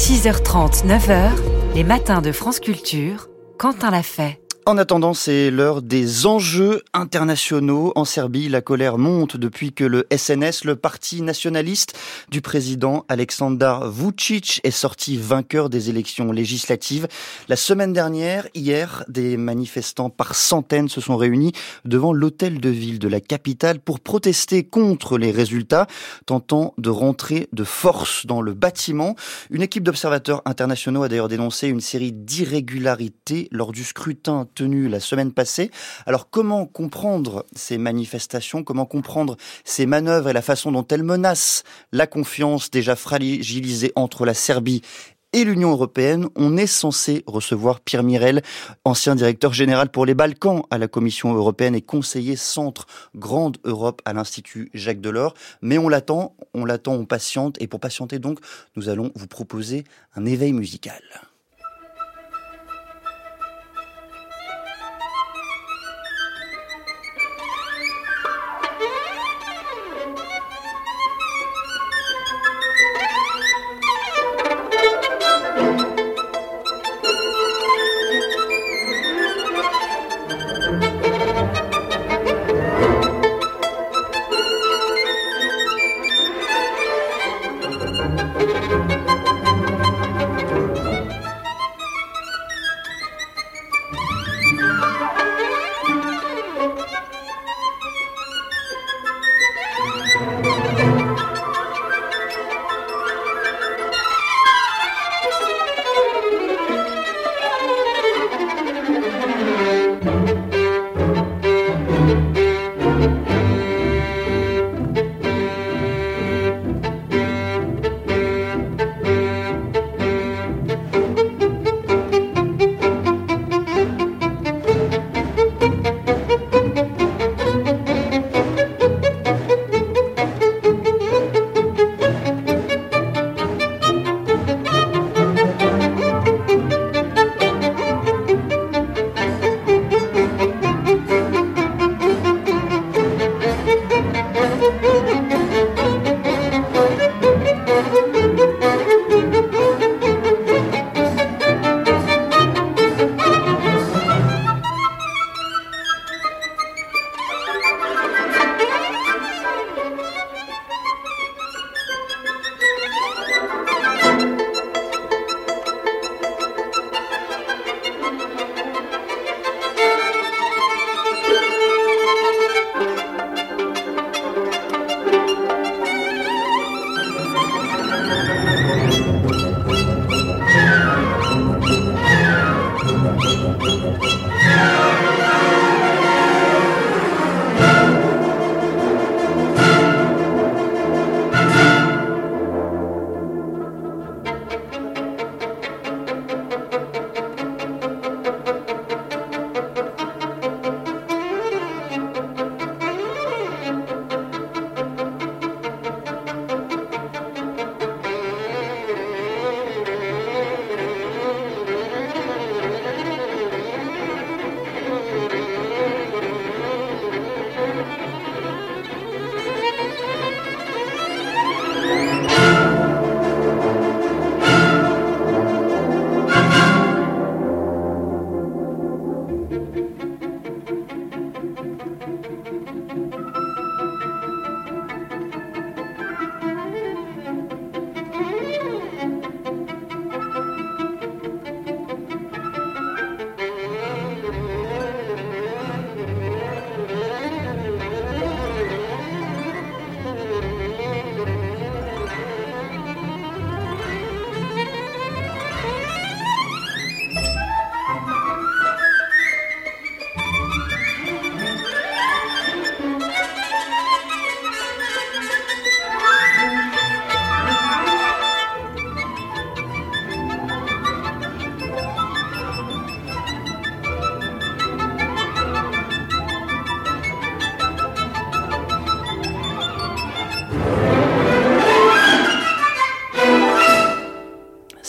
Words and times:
6h30, 0.00 0.86
9h, 0.86 1.74
les 1.74 1.84
matins 1.84 2.22
de 2.22 2.32
France 2.32 2.58
Culture, 2.58 3.28
Quentin 3.58 3.90
l'a 3.90 4.02
fait. 4.02 4.40
En 4.70 4.78
attendant, 4.78 5.14
c'est 5.14 5.50
l'heure 5.50 5.82
des 5.82 6.26
enjeux 6.26 6.84
internationaux. 6.92 7.90
En 7.96 8.04
Serbie, 8.04 8.48
la 8.48 8.60
colère 8.60 8.98
monte 8.98 9.36
depuis 9.36 9.72
que 9.72 9.82
le 9.82 10.06
SNS, 10.16 10.62
le 10.62 10.76
parti 10.76 11.22
nationaliste 11.22 11.98
du 12.30 12.40
président 12.40 13.04
Aleksandar 13.08 13.90
Vucic, 13.90 14.60
est 14.62 14.70
sorti 14.70 15.16
vainqueur 15.16 15.70
des 15.70 15.90
élections 15.90 16.30
législatives. 16.30 17.08
La 17.48 17.56
semaine 17.56 17.92
dernière, 17.92 18.46
hier, 18.54 19.02
des 19.08 19.36
manifestants 19.36 20.08
par 20.08 20.36
centaines 20.36 20.88
se 20.88 21.00
sont 21.00 21.16
réunis 21.16 21.50
devant 21.84 22.12
l'hôtel 22.12 22.60
de 22.60 22.68
ville 22.68 23.00
de 23.00 23.08
la 23.08 23.20
capitale 23.20 23.80
pour 23.80 23.98
protester 23.98 24.62
contre 24.62 25.18
les 25.18 25.32
résultats, 25.32 25.88
tentant 26.26 26.74
de 26.78 26.90
rentrer 26.90 27.48
de 27.52 27.64
force 27.64 28.24
dans 28.24 28.40
le 28.40 28.54
bâtiment. 28.54 29.16
Une 29.50 29.62
équipe 29.62 29.82
d'observateurs 29.82 30.42
internationaux 30.44 31.02
a 31.02 31.08
d'ailleurs 31.08 31.26
dénoncé 31.26 31.66
une 31.66 31.80
série 31.80 32.12
d'irrégularités 32.12 33.48
lors 33.50 33.72
du 33.72 33.82
scrutin 33.82 34.46
la 34.68 35.00
semaine 35.00 35.32
passée. 35.32 35.70
Alors 36.06 36.30
comment 36.30 36.66
comprendre 36.66 37.46
ces 37.54 37.78
manifestations, 37.78 38.62
comment 38.62 38.86
comprendre 38.86 39.36
ces 39.64 39.86
manœuvres 39.86 40.28
et 40.28 40.32
la 40.32 40.42
façon 40.42 40.72
dont 40.72 40.86
elles 40.88 41.02
menacent 41.02 41.64
la 41.92 42.06
confiance 42.06 42.70
déjà 42.70 42.96
fragilisée 42.96 43.92
entre 43.96 44.26
la 44.26 44.34
Serbie 44.34 44.82
et 45.32 45.44
l'Union 45.44 45.70
européenne, 45.70 46.26
on 46.34 46.56
est 46.56 46.66
censé 46.66 47.22
recevoir 47.26 47.80
Pierre 47.80 48.02
Mirel, 48.02 48.42
ancien 48.84 49.14
directeur 49.14 49.52
général 49.52 49.88
pour 49.88 50.04
les 50.04 50.14
Balkans 50.14 50.64
à 50.70 50.78
la 50.78 50.88
Commission 50.88 51.32
européenne 51.32 51.76
et 51.76 51.82
conseiller 51.82 52.34
centre 52.34 52.86
Grande 53.14 53.58
Europe 53.62 54.02
à 54.04 54.12
l'Institut 54.12 54.70
Jacques 54.74 55.00
Delors. 55.00 55.34
Mais 55.62 55.78
on 55.78 55.88
l'attend, 55.88 56.34
on 56.52 56.64
l'attend, 56.64 56.94
on 56.94 57.04
patiente. 57.04 57.56
Et 57.62 57.68
pour 57.68 57.78
patienter 57.78 58.18
donc, 58.18 58.40
nous 58.74 58.88
allons 58.88 59.12
vous 59.14 59.28
proposer 59.28 59.84
un 60.16 60.26
éveil 60.26 60.52
musical. 60.52 61.00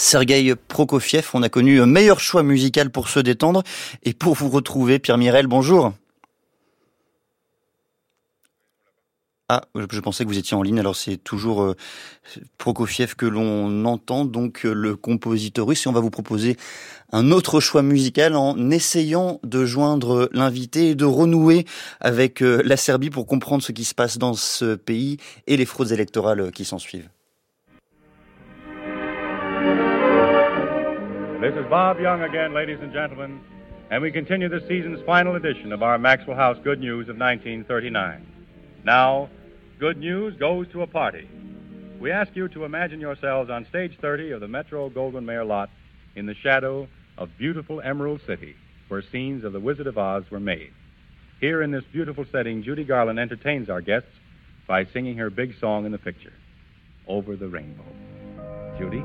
Sergei 0.02 0.56
Prokofiev. 0.56 1.30
On 1.36 1.44
a 1.44 1.50
connu 1.50 1.80
un 1.80 1.86
meilleur 1.86 2.20
choix 2.20 2.42
musical 2.42 2.90
pour 2.90 3.08
se 3.08 3.20
détendre 3.20 3.62
et 4.02 4.14
pour 4.14 4.34
vous 4.34 4.50
retrouver. 4.50 4.98
Pierre 4.98 5.20
Mirel, 5.20 5.46
bonjour. 5.46 5.94
Ah, 9.48 9.62
je 9.76 10.00
pensais 10.00 10.24
que 10.24 10.30
vous 10.30 10.40
étiez 10.40 10.58
en 10.58 10.64
ligne. 10.64 10.80
Alors 10.80 10.96
c'est 10.96 11.18
toujours 11.18 11.62
euh, 11.62 11.76
Prokofiev 12.58 13.14
que 13.16 13.28
l'on 13.28 13.86
entend, 13.86 14.26
donc 14.26 14.66
euh, 14.66 14.74
le 14.74 14.96
compositeur 14.96 15.68
russe. 15.68 15.86
Et 15.86 15.88
on 15.88 15.94
va 15.94 16.00
vous 16.00 16.10
proposer 16.10 16.58
un 17.12 17.30
autre 17.30 17.60
choix 17.60 17.84
musical 17.84 18.36
en 18.36 18.72
essayant 18.72 19.40
de 19.44 19.66
joindre 19.66 20.30
l'invité 20.34 20.90
et 20.90 20.96
de 20.96 21.06
renouer 21.06 21.66
avec 22.00 22.42
euh, 22.42 22.64
la 22.66 22.76
Serbie 22.76 23.12
pour 23.12 23.28
comprendre 23.28 23.62
ce 23.62 23.72
qui 23.72 23.84
se 23.84 23.94
passe 23.94 24.18
dans 24.18 24.34
ce 24.34 24.74
pays 24.74 25.18
et 25.46 25.58
les 25.58 25.66
fraudes 25.66 25.92
électorales 25.92 26.52
qui 26.52 26.66
s'en 26.66 26.80
suivent. 26.80 27.10
This 31.42 31.56
is 31.56 31.66
Bob 31.72 32.00
Young 32.00 32.22
again, 32.22 32.54
ladies 32.54 32.78
and 32.82 32.94
gentlemen, 32.94 33.42
and 33.90 34.00
we 34.00 34.12
continue 34.12 34.48
this 34.48 34.62
season's 34.68 35.04
final 35.08 35.36
edition 35.36 35.72
of 35.72 35.82
our 35.82 35.98
Maxwell 35.98 36.38
House 36.38 36.60
Good 36.64 36.80
News 36.80 37.10
of 37.10 37.18
1939. 37.18 38.28
Now, 38.84 39.28
good 39.80 39.98
news 39.98 40.36
goes 40.36 40.68
to 40.68 40.84
a 40.84 40.88
party. 40.88 41.28
We 42.00 42.12
ask 42.12 42.36
you 42.36 42.48
to 42.50 42.64
imagine 42.64 43.00
yourselves 43.00 43.50
on 43.50 43.66
stage 43.66 43.98
30 44.00 44.34
of 44.34 44.42
the 44.42 44.48
Metro 44.48 44.92
Goldwyn 44.92 45.26
Mayer 45.26 45.44
lot 45.44 45.72
in 46.16 46.28
the 46.28 46.36
shadow 46.36 46.88
of 47.18 47.36
beautiful 47.40 47.82
Emerald 47.82 48.22
City, 48.28 48.56
where 48.90 49.02
scenes 49.02 49.44
of 49.44 49.52
The 49.52 49.60
Wizard 49.60 49.88
of 49.88 49.98
Oz 49.98 50.26
were 50.30 50.40
made. 50.40 50.72
Here 51.40 51.64
in 51.64 51.72
this 51.72 51.86
beautiful 51.92 52.26
setting, 52.32 52.62
Judy 52.62 52.84
Garland 52.84 53.20
entertains 53.20 53.68
our 53.68 53.82
guests 53.82 54.12
by 54.68 54.86
singing 54.86 55.18
her 55.18 55.32
big 55.32 55.60
song 55.60 55.88
in 55.88 55.92
the 55.92 55.98
picture, 55.98 56.34
Over 57.08 57.36
the 57.36 57.48
Rainbow. 57.48 57.84
Judy? 58.78 59.04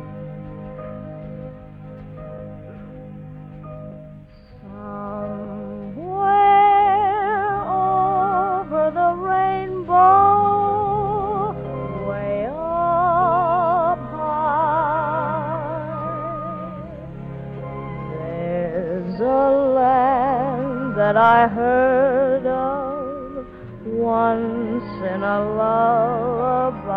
In 24.47 25.23
a 25.23 25.41
lullaby. 25.59 26.97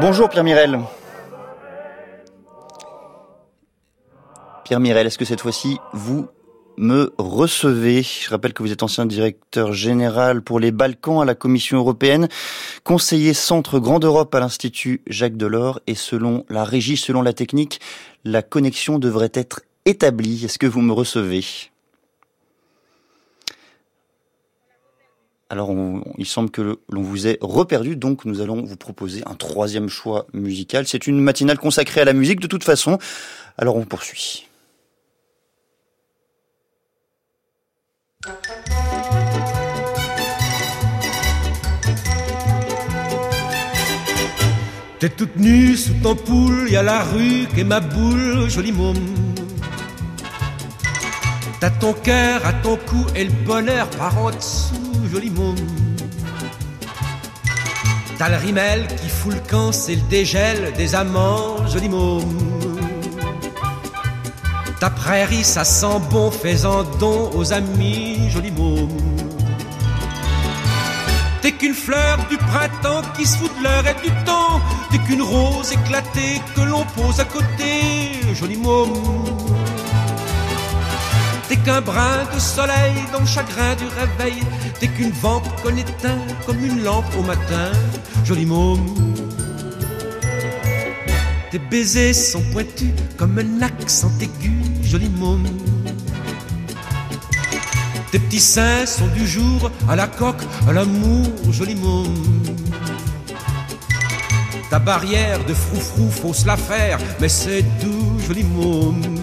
Bonjour 0.00 0.30
Pierre 0.30 0.44
Mirel. 0.44 0.80
Pierre 4.64 4.80
Mirel, 4.80 5.06
est-ce 5.06 5.18
que 5.18 5.26
cette 5.26 5.42
fois-ci 5.42 5.76
vous 5.92 6.26
me 6.78 7.12
recevez? 7.18 8.02
Je 8.02 8.30
rappelle 8.30 8.54
que 8.54 8.62
vous 8.62 8.72
êtes 8.72 8.82
ancien 8.82 9.04
directeur 9.04 9.74
général 9.74 10.40
pour 10.40 10.58
les 10.58 10.70
Balkans 10.70 11.20
à 11.20 11.26
la 11.26 11.34
Commission 11.34 11.76
européenne, 11.76 12.28
conseiller 12.82 13.34
Centre 13.34 13.78
Grande 13.78 14.06
Europe 14.06 14.34
à 14.34 14.40
l'Institut 14.40 15.02
Jacques 15.06 15.36
Delors 15.36 15.80
et 15.86 15.94
selon 15.94 16.46
la 16.48 16.64
régie, 16.64 16.96
selon 16.96 17.20
la 17.20 17.34
technique, 17.34 17.78
la 18.24 18.40
connexion 18.40 18.98
devrait 18.98 19.32
être 19.34 19.60
établie. 19.84 20.46
Est-ce 20.46 20.58
que 20.58 20.66
vous 20.66 20.80
me 20.80 20.94
recevez? 20.94 21.69
Alors, 25.52 25.74
il 26.16 26.26
semble 26.26 26.48
que 26.48 26.78
l'on 26.88 27.02
vous 27.02 27.26
ait 27.26 27.36
reperdu, 27.40 27.96
donc 27.96 28.24
nous 28.24 28.40
allons 28.40 28.62
vous 28.62 28.76
proposer 28.76 29.22
un 29.26 29.34
troisième 29.34 29.88
choix 29.88 30.26
musical. 30.32 30.86
C'est 30.86 31.08
une 31.08 31.20
matinale 31.20 31.58
consacrée 31.58 32.00
à 32.00 32.04
la 32.04 32.12
musique 32.12 32.38
de 32.38 32.46
toute 32.46 32.62
façon. 32.62 32.98
Alors, 33.58 33.74
on 33.74 33.84
poursuit. 33.84 34.46
T'es 45.00 45.08
toute 45.08 45.34
nue 45.36 45.76
sous 45.76 45.94
ton 46.00 46.14
poule, 46.14 46.70
y 46.70 46.76
a 46.76 46.82
la 46.84 47.02
rue 47.02 47.48
est 47.56 47.64
ma 47.64 47.80
boule, 47.80 48.48
joli 48.48 48.70
môme. 48.70 49.29
T'as 51.60 51.68
ton 51.68 51.92
cœur 51.92 52.46
à 52.46 52.54
ton 52.54 52.76
cou 52.76 53.04
et 53.14 53.24
le 53.24 53.32
bonheur 53.44 53.88
par 53.90 54.16
en 54.16 54.30
dessous 54.30 54.80
joli 55.12 55.28
môme. 55.28 55.56
T'as 58.16 58.30
le 58.30 58.36
rimel 58.36 58.86
qui 58.96 59.10
fout 59.10 59.34
le 59.34 59.40
camp, 59.40 59.70
c'est 59.70 59.96
le 59.96 60.02
dégel 60.08 60.72
des 60.78 60.94
amants, 60.94 61.66
joli 61.66 61.90
môme. 61.90 62.38
Ta 64.80 64.88
prairie, 64.88 65.44
ça 65.44 65.64
sent 65.64 66.00
bon, 66.10 66.30
fais-en 66.30 66.84
don 66.98 67.30
aux 67.34 67.52
amis, 67.52 68.30
joli 68.30 68.50
môme. 68.50 68.96
T'es 71.42 71.52
qu'une 71.52 71.74
fleur 71.74 72.18
du 72.30 72.38
printemps 72.38 73.02
qui 73.16 73.26
se 73.26 73.36
fout 73.36 73.50
de 73.58 73.64
l'heure 73.64 73.86
et 73.86 73.94
du 74.02 74.10
temps. 74.24 74.60
T'es 74.90 74.98
qu'une 74.98 75.22
rose 75.22 75.72
éclatée 75.72 76.40
que 76.54 76.62
l'on 76.62 76.84
pose 76.96 77.20
à 77.20 77.24
côté, 77.24 78.34
joli 78.34 78.56
môme. 78.56 78.94
T'es 81.50 81.56
qu'un 81.56 81.80
brin 81.80 82.28
de 82.32 82.38
soleil 82.38 82.94
dans 83.12 83.18
le 83.18 83.26
chagrin 83.26 83.74
du 83.74 83.84
réveil. 83.98 84.40
T'es 84.78 84.86
qu'une 84.86 85.10
vente 85.10 85.48
qu'on 85.60 85.76
éteint 85.76 86.20
comme 86.46 86.64
une 86.64 86.84
lampe 86.84 87.12
au 87.18 87.22
matin. 87.22 87.72
Joli 88.24 88.46
môme. 88.46 88.86
Tes 91.50 91.58
baisers 91.58 92.14
sont 92.14 92.44
pointus 92.52 92.92
comme 93.16 93.36
un 93.36 93.62
accent 93.62 94.12
aigu. 94.20 94.62
Joli 94.84 95.08
môme. 95.08 95.48
Tes 98.12 98.20
petits 98.20 98.38
seins 98.38 98.86
sont 98.86 99.08
du 99.08 99.26
jour 99.26 99.72
à 99.88 99.96
la 99.96 100.06
coque, 100.06 100.44
à 100.68 100.72
l'amour, 100.72 101.26
joli 101.50 101.74
môme. 101.74 102.14
Ta 104.70 104.78
barrière 104.78 105.44
de 105.46 105.54
froufrou, 105.54 106.10
faut 106.10 106.32
se 106.32 106.46
la 106.46 106.56
faire, 106.56 107.00
mais 107.20 107.28
c'est 107.28 107.62
doux, 107.80 108.20
joli 108.24 108.44
môme. 108.44 109.19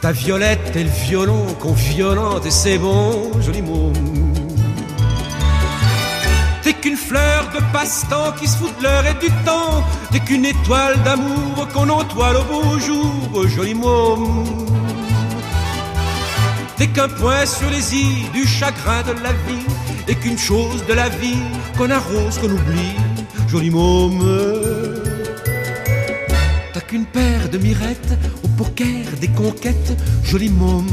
Ta 0.00 0.12
violette 0.12 0.76
et 0.76 0.84
le 0.84 0.90
violon 0.90 1.46
qu'on 1.60 1.72
violente 1.72 2.46
et 2.46 2.50
c'est 2.50 2.78
bon, 2.78 3.30
joli 3.40 3.62
mot. 3.62 3.92
T'es 6.62 6.74
qu'une 6.74 6.96
fleur 6.96 7.48
de 7.54 7.60
passe-temps 7.72 8.32
qui 8.38 8.46
se 8.46 8.56
fout 8.58 8.76
de 8.78 8.82
l'heure 8.84 9.06
et 9.06 9.14
du 9.14 9.30
temps. 9.44 9.84
T'es 10.12 10.20
qu'une 10.20 10.44
étoile 10.44 11.02
d'amour 11.02 11.68
qu'on 11.72 11.88
entoile 11.88 12.36
au 12.36 12.44
beau 12.44 12.78
jour, 12.78 13.48
joli 13.48 13.74
mot. 13.74 14.44
T'es 16.76 16.88
qu'un 16.88 17.08
point 17.08 17.46
sur 17.46 17.70
les 17.70 17.94
îles 17.94 18.30
du 18.32 18.46
chagrin 18.46 19.02
de 19.02 19.12
la 19.22 19.32
vie, 19.32 19.66
et 20.08 20.14
qu'une 20.14 20.38
chose 20.38 20.84
de 20.86 20.92
la 20.92 21.08
vie 21.08 21.42
qu'on 21.78 21.90
arrose, 21.90 22.38
qu'on 22.38 22.50
oublie, 22.50 22.96
joli 23.48 23.70
môme. 23.70 24.22
T'as 26.74 26.80
qu'une 26.80 27.06
paire 27.06 27.48
de 27.50 27.58
mirettes 27.58 28.18
poker 28.56 29.04
des 29.20 29.28
conquêtes, 29.28 29.96
joli 30.24 30.48
môme. 30.48 30.86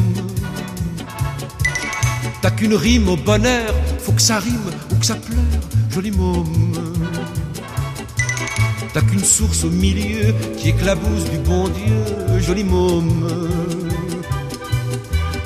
T'as 2.42 2.52
qu'une 2.52 2.76
rime 2.76 3.08
au 3.10 3.16
bonheur, 3.16 3.74
faut 4.00 4.12
que 4.12 4.22
ça 4.22 4.40
rime 4.40 4.70
ou 4.92 4.96
que 4.96 5.06
ça 5.06 5.16
pleure, 5.16 5.64
joli 5.90 6.12
môme. 6.12 6.84
T'as 8.94 9.02
qu'une 9.02 9.24
source 9.24 9.64
au 9.64 9.70
milieu 9.70 10.34
qui 10.58 10.70
éclabousse 10.70 11.30
du 11.32 11.38
bon 11.38 11.70
Dieu, 11.70 12.40
joli 12.40 12.64
môme. 12.64 13.50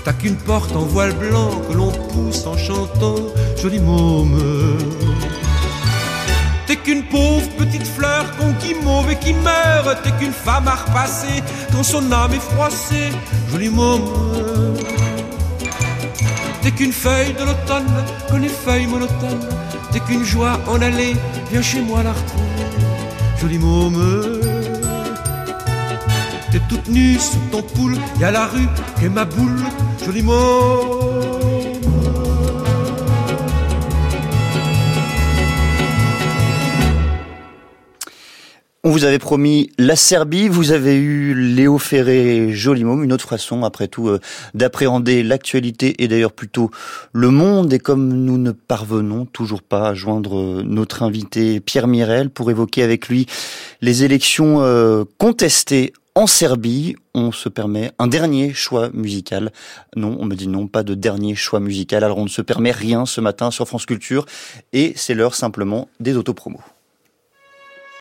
T'as 0.04 0.14
qu'une 0.14 0.38
porte 0.38 0.76
en 0.76 0.86
voile 0.86 1.14
blanc 1.14 1.52
que 1.68 1.74
l'on 1.74 1.92
pousse 1.92 2.46
en 2.46 2.58
chantant, 2.58 3.16
joli 3.62 3.80
môme. 3.80 5.07
T'es 6.68 6.76
qu'une 6.76 7.04
pauvre 7.04 7.48
petite 7.58 7.88
fleur 7.88 8.26
qu'on 8.36 8.52
guimauve 8.52 9.10
et 9.10 9.16
qui 9.16 9.34
meurt. 9.34 10.04
T'es 10.04 10.12
qu'une 10.20 10.34
femme 10.34 10.68
à 10.68 10.76
repasser 10.76 11.42
quand 11.72 11.84
son 11.84 12.12
âme 12.12 12.34
est 12.34 12.42
froissée, 12.42 13.10
joli 13.50 13.70
môme. 13.70 14.04
T'es 16.62 16.72
qu'une 16.72 16.92
feuille 16.92 17.34
de 17.40 17.46
l'automne, 17.46 17.88
que 18.30 18.36
les 18.36 18.50
feuilles 18.50 18.88
monotones. 18.88 19.48
T'es 19.94 20.02
qu'une 20.02 20.26
joie 20.26 20.60
en 20.68 20.82
allée, 20.82 21.16
viens 21.50 21.62
chez 21.62 21.80
moi 21.80 22.04
la 22.04 22.12
retrouver, 22.12 22.66
joli 23.40 23.58
môme. 23.60 24.42
T'es 26.52 26.60
toute 26.68 26.90
nue 26.90 27.18
sous 27.18 27.40
ton 27.50 27.62
poule, 27.62 27.98
y 28.20 28.26
a 28.26 28.32
la 28.32 28.46
rue 28.48 28.68
et 29.02 29.08
ma 29.08 29.24
boule, 29.24 29.64
joli 30.06 30.22
môme. 30.22 31.37
On 38.88 38.90
vous 38.90 39.04
avait 39.04 39.20
promis 39.20 39.70
la 39.78 39.98
Serbie, 39.98 40.48
vous 40.48 40.72
avez 40.72 40.96
eu 40.96 41.34
Léo 41.34 41.78
Ferré, 41.78 42.54
joli 42.54 42.86
môme, 42.86 43.04
une 43.04 43.12
autre 43.12 43.28
façon 43.28 43.66
après 43.66 43.90
tout 43.90 44.08
euh, 44.08 44.22
d'appréhender 44.54 45.24
l'actualité 45.24 46.02
et 46.02 46.08
d'ailleurs 46.08 46.32
plutôt 46.32 46.72
le 47.12 47.30
monde. 47.30 47.74
Et 47.74 47.80
comme 47.80 48.08
nous 48.08 48.38
ne 48.38 48.52
parvenons 48.52 49.26
toujours 49.26 49.62
pas 49.62 49.90
à 49.90 49.94
joindre 49.94 50.40
euh, 50.40 50.64
notre 50.66 51.04
invité 51.04 51.60
Pierre 51.60 51.88
Mirel 51.88 52.30
pour 52.30 52.50
évoquer 52.50 52.82
avec 52.82 53.10
lui 53.10 53.26
les 53.82 54.06
élections 54.06 54.62
euh, 54.62 55.04
contestées 55.18 55.92
en 56.16 56.26
Serbie, 56.26 56.96
on 57.14 57.34
se 57.34 57.50
permet 57.50 57.92
un 58.00 58.08
dernier 58.08 58.54
choix 58.54 58.90
musical. 58.94 59.52
Non, 59.98 60.16
on 60.18 60.24
me 60.24 60.34
dit 60.34 60.48
non, 60.48 60.68
pas 60.68 60.84
de 60.84 60.94
dernier 60.94 61.36
choix 61.36 61.60
musical. 61.60 62.06
Alors 62.06 62.20
on 62.20 62.24
ne 62.24 62.30
se 62.30 62.42
permet 62.42 62.72
rien 62.72 63.06
ce 63.06 63.20
matin 63.20 63.52
sur 63.52 63.68
France 63.68 63.86
Culture 63.86 64.26
et 64.72 64.94
c'est 64.96 65.14
l'heure 65.14 65.36
simplement 65.36 65.90
des 66.00 66.16
autopromos. 66.16 66.62